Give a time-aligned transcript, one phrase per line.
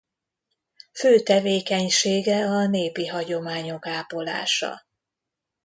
[0.91, 4.85] Fő tevékenysége a népi hagyományok ápolása.